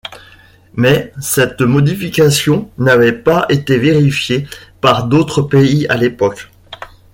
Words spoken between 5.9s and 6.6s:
l'époque.